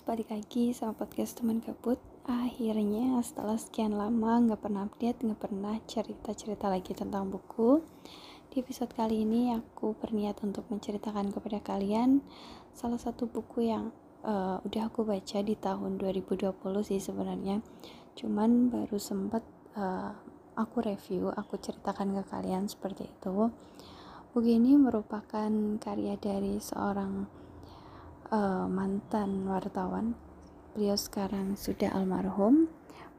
balik 0.00 0.32
lagi 0.32 0.72
sama 0.72 0.96
podcast 0.96 1.36
teman 1.36 1.60
gabut. 1.60 2.00
Akhirnya 2.24 3.20
setelah 3.20 3.60
sekian 3.60 3.92
lama 3.92 4.40
nggak 4.48 4.62
pernah 4.64 4.88
update, 4.88 5.20
nggak 5.20 5.40
pernah 5.40 5.76
cerita-cerita 5.84 6.72
lagi 6.72 6.96
tentang 6.96 7.28
buku 7.28 7.84
Di 8.48 8.64
episode 8.64 8.96
kali 8.96 9.28
ini 9.28 9.52
aku 9.52 9.92
berniat 10.00 10.40
untuk 10.40 10.64
menceritakan 10.72 11.34
kepada 11.34 11.60
kalian 11.60 12.24
Salah 12.72 12.96
satu 12.96 13.28
buku 13.28 13.68
yang 13.68 13.92
uh, 14.24 14.62
udah 14.64 14.88
aku 14.88 15.04
baca 15.04 15.38
di 15.44 15.52
tahun 15.58 16.00
2020 16.00 16.48
sih 16.80 17.00
sebenarnya. 17.02 17.60
Cuman 18.16 18.72
baru 18.72 18.96
sempet 18.96 19.44
uh, 19.76 20.16
aku 20.56 20.80
review, 20.80 21.28
aku 21.28 21.60
ceritakan 21.60 22.16
ke 22.16 22.22
kalian 22.30 22.72
seperti 22.72 23.04
itu. 23.04 23.52
Buku 24.32 24.48
ini 24.48 24.80
merupakan 24.80 25.50
karya 25.76 26.16
dari 26.16 26.56
seorang 26.56 27.40
uh, 28.30 28.66
mantan 28.70 29.44
wartawan. 29.46 30.14
Beliau 30.74 30.96
sekarang 30.96 31.58
sudah 31.58 31.90
almarhum. 31.92 32.70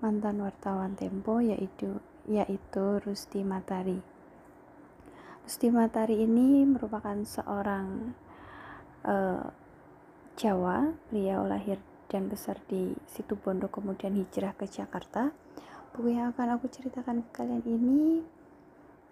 Mantan 0.01 0.41
wartawan 0.41 0.97
Tempo 0.97 1.37
yaitu 1.43 2.01
yaitu 2.25 2.97
Rusti 3.05 3.45
Matari. 3.45 4.01
Rusti 5.45 5.69
Matari 5.69 6.25
ini 6.25 6.65
merupakan 6.65 7.15
seorang 7.21 8.15
uh, 9.05 9.45
Jawa. 10.39 10.95
Beliau 11.13 11.45
lahir 11.45 11.77
dan 12.09 12.27
besar 12.27 12.57
di 12.65 12.97
situ 13.05 13.37
Bondo 13.37 13.69
kemudian 13.69 14.17
hijrah 14.17 14.57
ke 14.57 14.65
Jakarta. 14.65 15.29
Buku 15.91 16.15
yang 16.17 16.31
akan 16.33 16.55
aku 16.57 16.71
ceritakan 16.71 17.27
ke 17.27 17.29
kalian 17.35 17.63
ini 17.67 18.23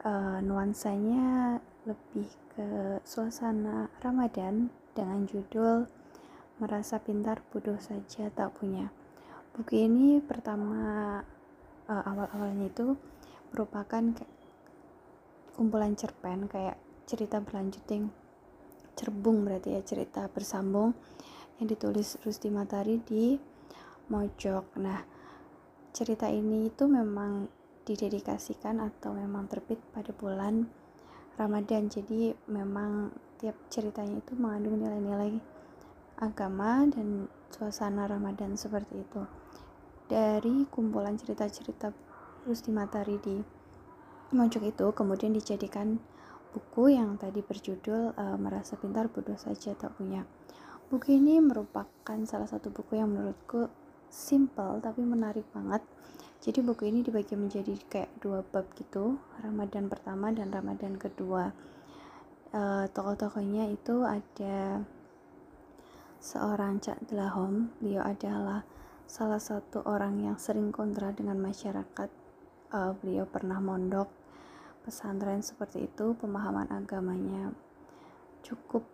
uh, 0.08 0.40
nuansanya 0.42 1.60
lebih 1.84 2.28
ke 2.56 3.00
suasana 3.04 3.92
Ramadan 4.00 4.72
dengan 5.00 5.24
judul 5.24 5.88
Merasa 6.60 7.00
Pintar 7.00 7.40
Bodoh 7.48 7.80
Saja 7.80 8.28
Tak 8.28 8.60
Punya. 8.60 8.92
Buku 9.56 9.88
ini 9.88 10.20
pertama 10.20 11.16
uh, 11.88 12.04
awal-awalnya 12.04 12.68
itu 12.68 13.00
merupakan 13.56 14.04
kumpulan 15.56 15.96
cerpen 15.96 16.52
kayak 16.52 16.76
cerita 17.08 17.40
berlanjut 17.40 17.80
yang 17.88 18.12
cerbung 19.00 19.48
berarti 19.48 19.80
ya 19.80 19.82
cerita 19.88 20.28
bersambung 20.28 20.92
yang 21.64 21.72
ditulis 21.72 22.20
Rusti 22.28 22.52
Matari 22.52 23.00
di 23.00 23.40
Mojok. 24.12 24.84
Nah, 24.84 25.00
cerita 25.96 26.28
ini 26.28 26.68
itu 26.68 26.92
memang 26.92 27.48
didedikasikan 27.88 28.84
atau 28.84 29.16
memang 29.16 29.48
terbit 29.48 29.80
pada 29.96 30.12
bulan 30.12 30.68
Ramadan. 31.40 31.88
Jadi 31.88 32.36
memang 32.52 33.16
tiap 33.40 33.56
ceritanya 33.72 34.20
itu 34.20 34.36
mengandung 34.36 34.84
nilai-nilai 34.84 35.40
agama 36.20 36.84
dan 36.92 37.32
suasana 37.48 38.04
Ramadan 38.04 38.60
seperti 38.60 39.00
itu. 39.00 39.24
Dari 40.12 40.68
kumpulan 40.68 41.16
cerita-cerita 41.16 41.96
Rusti 42.44 42.76
Matari 42.76 43.16
di 43.24 43.40
Mojok 44.36 44.64
itu 44.68 44.86
kemudian 44.92 45.32
dijadikan 45.32 45.98
buku 46.52 46.94
yang 46.94 47.16
tadi 47.16 47.40
berjudul 47.40 48.14
e, 48.14 48.26
Merasa 48.38 48.76
Pintar 48.76 49.08
Bodoh 49.08 49.40
Saja 49.40 49.72
Tak 49.74 49.96
Punya. 49.96 50.28
Buku 50.92 51.16
ini 51.16 51.40
merupakan 51.40 52.20
salah 52.28 52.46
satu 52.46 52.70
buku 52.70 53.00
yang 53.00 53.10
menurutku 53.10 53.72
simple 54.12 54.84
tapi 54.84 55.02
menarik 55.06 55.48
banget. 55.56 55.82
Jadi 56.44 56.60
buku 56.66 56.90
ini 56.92 57.06
dibagi 57.06 57.38
menjadi 57.40 57.74
kayak 57.88 58.12
dua 58.20 58.42
bab 58.44 58.66
gitu, 58.76 59.22
Ramadan 59.42 59.88
pertama 59.88 60.34
dan 60.34 60.50
Ramadan 60.50 60.98
kedua 60.98 61.52
uh, 62.54 62.86
tokoh-tokohnya 62.90 63.70
itu 63.70 64.06
ada 64.06 64.84
seorang 66.20 66.84
Cak 66.84 67.08
Delahom 67.08 67.72
beliau 67.80 68.04
adalah 68.04 68.66
salah 69.10 69.42
satu 69.42 69.82
orang 69.90 70.22
yang 70.22 70.38
sering 70.38 70.70
kontra 70.70 71.10
dengan 71.16 71.40
masyarakat. 71.42 72.10
Uh, 72.70 72.94
beliau 73.02 73.26
pernah 73.26 73.58
mondok 73.58 74.14
pesantren 74.86 75.42
seperti 75.42 75.90
itu 75.90 76.14
pemahaman 76.14 76.70
agamanya 76.70 77.50
cukup 78.46 78.86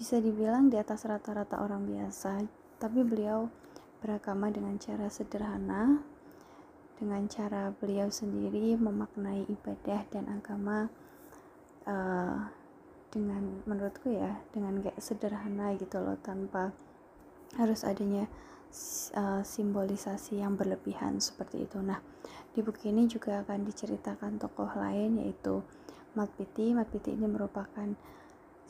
bisa 0.00 0.16
dibilang 0.16 0.72
di 0.72 0.80
atas 0.80 1.04
rata-rata 1.04 1.60
orang 1.60 1.84
biasa. 1.84 2.40
Tapi 2.80 3.04
beliau 3.04 3.52
beragama 4.00 4.48
dengan 4.48 4.80
cara 4.80 5.12
sederhana 5.12 6.00
dengan 6.96 7.24
cara 7.28 7.72
beliau 7.72 8.08
sendiri 8.08 8.76
memaknai 8.76 9.48
ibadah 9.48 10.04
dan 10.12 10.24
agama 10.28 10.88
uh, 11.88 12.48
dengan 13.10 13.62
menurutku 13.66 14.14
ya 14.14 14.38
dengan 14.54 14.78
kayak 14.78 15.02
sederhana 15.02 15.74
gitu 15.74 15.98
loh 15.98 16.14
tanpa 16.22 16.70
harus 17.58 17.82
adanya 17.82 18.30
uh, 19.18 19.42
simbolisasi 19.42 20.38
yang 20.38 20.54
berlebihan 20.54 21.18
seperti 21.18 21.66
itu. 21.66 21.82
Nah, 21.82 21.98
di 22.54 22.62
buku 22.62 22.90
ini 22.90 23.10
juga 23.10 23.42
akan 23.42 23.66
diceritakan 23.66 24.38
tokoh 24.38 24.70
lain 24.78 25.18
yaitu 25.18 25.62
Mat 26.14 26.30
Piti. 26.38 26.70
Mat 26.70 26.90
Piti 26.90 27.14
ini 27.14 27.26
merupakan 27.26 27.90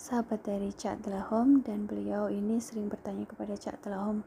sahabat 0.00 0.40
dari 0.40 0.72
Cak 0.72 1.04
Delahom 1.04 1.60
dan 1.60 1.84
beliau 1.84 2.32
ini 2.32 2.56
sering 2.56 2.88
bertanya 2.88 3.28
kepada 3.28 3.52
Cak 3.52 3.84
Delahom 3.84 4.24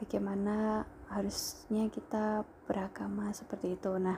bagaimana 0.00 0.88
harusnya 1.12 1.92
kita 1.92 2.48
beragama 2.64 3.28
seperti 3.36 3.76
itu. 3.76 3.92
Nah, 4.00 4.16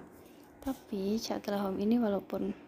tapi 0.62 1.18
Cak 1.18 1.42
Delahom 1.42 1.74
ini 1.82 1.98
walaupun 1.98 2.65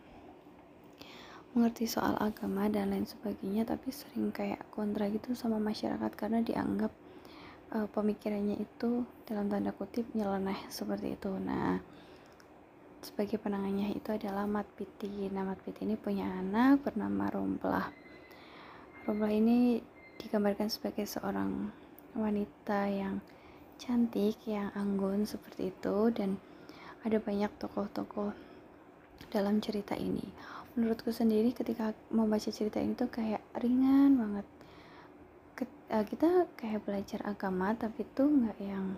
mengerti 1.58 1.91
soal 1.91 2.14
agama 2.22 2.70
dan 2.70 2.94
lain 2.94 3.02
sebagainya 3.02 3.66
tapi 3.66 3.91
sering 3.91 4.30
kayak 4.30 4.62
kontra 4.70 5.10
gitu 5.10 5.34
sama 5.34 5.58
masyarakat 5.58 6.14
karena 6.14 6.38
dianggap 6.38 6.94
uh, 7.74 7.91
pemikirannya 7.91 8.62
itu 8.62 9.02
dalam 9.26 9.50
tanda 9.50 9.74
kutip 9.74 10.06
nyeleneh 10.14 10.70
seperti 10.70 11.19
itu. 11.19 11.34
Nah 11.42 11.82
sebagai 13.02 13.42
penangannya 13.42 13.91
itu 13.91 14.14
adalah 14.14 14.46
Mat 14.46 14.70
Piti. 14.78 15.26
Nah 15.34 15.42
Mat 15.42 15.58
Piti 15.66 15.82
ini 15.82 15.98
punya 15.98 16.30
anak 16.30 16.86
bernama 16.86 17.26
Romplah 17.26 17.90
Romplah 19.08 19.32
ini 19.32 19.82
digambarkan 20.20 20.69
sebagai 20.69 21.08
seorang 21.08 21.72
wanita 22.12 22.92
yang 22.92 23.25
cantik 23.80 24.36
yang 24.44 24.69
anggun 24.76 25.25
seperti 25.25 25.72
itu 25.72 26.12
dan 26.12 26.36
ada 27.08 27.16
banyak 27.16 27.48
tokoh-tokoh 27.56 28.36
dalam 29.32 29.64
cerita 29.64 29.96
ini 29.96 30.28
menurutku 30.78 31.11
sendiri 31.11 31.50
ketika 31.50 31.91
membaca 32.15 32.55
cerita 32.55 32.78
ini 32.78 32.94
tuh 32.94 33.11
kayak 33.11 33.43
ringan 33.59 34.15
banget. 34.15 34.47
Eh, 35.89 36.05
kita 36.06 36.47
kayak 36.55 36.87
belajar 36.87 37.25
agama 37.27 37.75
tapi 37.75 38.06
tuh 38.15 38.31
nggak 38.31 38.59
yang 38.62 38.94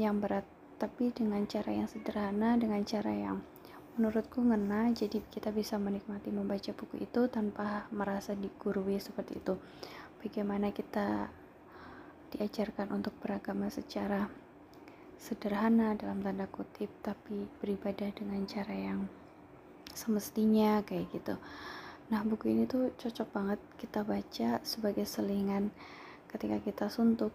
yang 0.00 0.16
berat. 0.16 0.48
Tapi 0.80 1.12
dengan 1.12 1.44
cara 1.44 1.68
yang 1.68 1.84
sederhana 1.84 2.56
dengan 2.56 2.80
cara 2.88 3.12
yang 3.12 3.44
menurutku 4.00 4.40
ngena 4.40 4.88
jadi 4.96 5.20
kita 5.28 5.52
bisa 5.52 5.76
menikmati 5.76 6.32
membaca 6.32 6.72
buku 6.72 7.04
itu 7.04 7.28
tanpa 7.28 7.84
merasa 7.92 8.32
digurui 8.32 8.96
seperti 8.96 9.36
itu. 9.36 9.60
Bagaimana 10.24 10.72
kita 10.72 11.28
diajarkan 12.32 12.88
untuk 12.88 13.12
beragama 13.20 13.68
secara 13.68 14.32
sederhana 15.20 15.92
dalam 15.92 16.24
tanda 16.24 16.48
kutip 16.48 16.88
tapi 17.04 17.44
beribadah 17.60 18.08
dengan 18.16 18.42
cara 18.48 18.72
yang 18.72 19.21
semestinya 19.94 20.82
kayak 20.84 21.08
gitu. 21.12 21.34
Nah 22.12 22.20
buku 22.28 22.52
ini 22.52 22.68
tuh 22.68 22.92
cocok 23.00 23.28
banget 23.32 23.60
kita 23.80 24.04
baca 24.04 24.60
sebagai 24.60 25.08
selingan 25.08 25.72
ketika 26.28 26.60
kita 26.60 26.86
suntuk. 26.92 27.32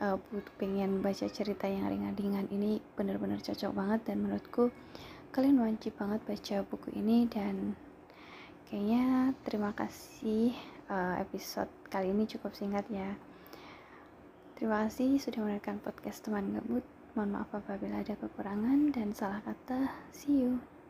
Uh, 0.00 0.18
pengen 0.58 0.98
baca 1.04 1.28
cerita 1.28 1.68
yang 1.68 1.86
ringan-ringan. 1.86 2.48
Ini 2.50 2.80
benar-benar 2.96 3.38
cocok 3.44 3.70
banget 3.70 4.00
dan 4.10 4.24
menurutku 4.24 4.72
kalian 5.30 5.62
wajib 5.62 5.94
banget 6.00 6.24
baca 6.24 6.56
buku 6.66 6.88
ini. 6.96 7.28
Dan 7.28 7.76
kayaknya 8.66 9.36
terima 9.44 9.70
kasih 9.76 10.56
uh, 10.88 11.20
episode 11.20 11.70
kali 11.92 12.10
ini 12.10 12.24
cukup 12.26 12.56
singkat 12.56 12.88
ya. 12.88 13.14
Terima 14.56 14.88
kasih 14.88 15.20
sudah 15.20 15.44
mendengarkan 15.44 15.78
podcast 15.84 16.24
teman 16.24 16.56
gabut 16.56 16.86
mohon 17.12 17.36
maaf 17.36 17.52
apabila 17.52 18.00
ada 18.00 18.16
kekurangan 18.16 18.90
dan 18.90 19.12
salah 19.12 19.44
kata. 19.44 19.92
See 20.16 20.48
you 20.48 20.81